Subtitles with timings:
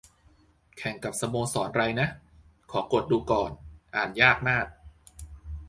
[0.77, 2.07] แข่งกับสโมสรไรนะ
[2.71, 3.51] ขอกดดูก่อน
[3.95, 4.65] อ่านยากมาก